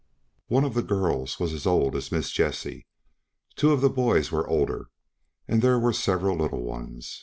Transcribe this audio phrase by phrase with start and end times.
[0.47, 2.87] One of the girls was as old as Miss Jessie;
[3.55, 4.89] two of the boys were older,
[5.47, 7.19] and there were several little ones.